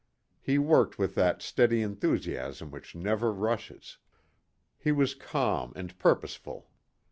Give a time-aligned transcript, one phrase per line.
[0.41, 3.99] He worked with that steady enthusiasm which never rushes.
[4.79, 6.71] He was calm and purposeful.